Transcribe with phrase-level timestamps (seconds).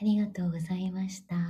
[0.00, 1.34] ありがとうございました。
[1.34, 1.42] 落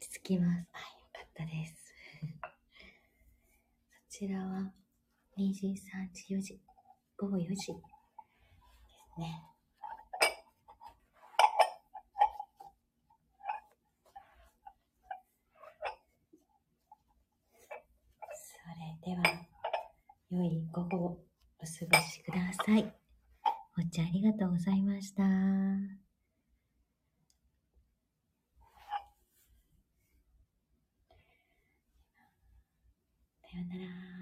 [0.00, 0.48] ち着きます。
[0.48, 1.92] はい、よかったです。
[4.08, 4.72] そちらは
[5.36, 6.58] 2時、3時、4時、
[7.18, 7.74] 午後4時です
[9.18, 9.42] ね。
[18.32, 18.56] そ
[19.04, 19.46] れでは、
[20.30, 21.22] 良い午後を
[21.58, 23.05] お過ごしください。
[23.78, 25.22] お茶ありがとうございました。
[25.22, 25.28] さ
[33.56, 34.15] ようなら。